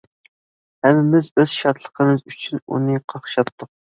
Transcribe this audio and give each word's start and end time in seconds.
ھەممىمىز 0.85 1.27
ئۆز 1.43 1.53
شادلىقىمىز 1.59 2.25
ئۈچۈن 2.31 2.63
ئۇنى 2.73 2.97
قاقشاتتۇق. 3.15 3.73